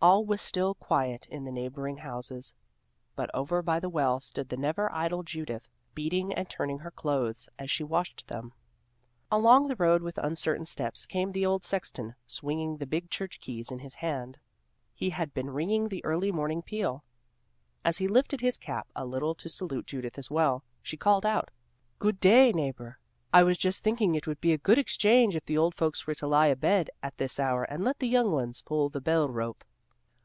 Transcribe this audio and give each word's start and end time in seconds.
All 0.00 0.24
was 0.24 0.40
still 0.40 0.76
quiet 0.76 1.26
in 1.26 1.44
the 1.44 1.50
neighboring 1.50 1.96
houses, 1.96 2.54
but 3.16 3.32
over 3.34 3.62
by 3.62 3.80
the 3.80 3.88
well 3.88 4.20
stood 4.20 4.48
the 4.48 4.56
never 4.56 4.88
idle 4.92 5.24
Judith, 5.24 5.68
beating 5.92 6.32
and 6.32 6.48
turning 6.48 6.78
her 6.78 6.92
clothes 6.92 7.48
as 7.58 7.68
she 7.68 7.82
washed 7.82 8.28
them. 8.28 8.52
Along 9.28 9.66
the 9.66 9.74
road 9.74 10.00
with 10.02 10.16
uncertain 10.18 10.66
steps 10.66 11.04
came 11.04 11.32
the 11.32 11.44
old 11.44 11.64
sexton, 11.64 12.14
swinging 12.28 12.76
the 12.76 12.86
big 12.86 13.10
church 13.10 13.40
keys 13.40 13.72
in 13.72 13.80
his 13.80 13.96
hand; 13.96 14.38
he 14.94 15.10
had 15.10 15.34
been 15.34 15.50
ringing 15.50 15.88
the 15.88 16.04
early 16.04 16.30
morning 16.30 16.62
peal. 16.62 17.02
As 17.84 17.98
he 17.98 18.06
lifted 18.06 18.40
his 18.40 18.56
cap 18.56 18.86
a 18.94 19.04
little 19.04 19.34
to 19.34 19.48
salute 19.48 19.88
Judith 19.88 20.16
at 20.16 20.24
the 20.26 20.32
well, 20.32 20.62
she 20.80 20.96
called 20.96 21.26
out, 21.26 21.50
"Good 21.98 22.20
day, 22.20 22.52
neighbor, 22.52 23.00
I 23.32 23.42
was 23.42 23.58
just 23.58 23.82
thinking 23.82 24.14
it 24.14 24.28
would 24.28 24.40
be 24.40 24.52
a 24.52 24.58
good 24.58 24.78
exchange 24.78 25.34
if 25.34 25.44
the 25.46 25.58
old 25.58 25.74
folks 25.74 26.06
were 26.06 26.14
to 26.14 26.28
lie 26.28 26.46
abed 26.46 26.88
at 27.02 27.16
this 27.16 27.40
hour 27.40 27.64
and 27.64 27.82
let 27.82 27.98
the 27.98 28.06
young 28.06 28.30
ones 28.30 28.62
pull 28.62 28.88
the 28.90 29.00
bell 29.00 29.28
rope." 29.28 29.64